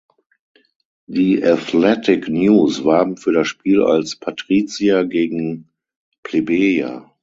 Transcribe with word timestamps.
Die 1.05 1.43
Athletic 1.45 2.27
News 2.27 2.83
warben 2.83 3.17
für 3.17 3.31
das 3.33 3.47
Spiel 3.47 3.83
als 3.83 4.15
"Patrizier" 4.15 5.05
gegen 5.05 5.69
"Plebejer". 6.23 7.11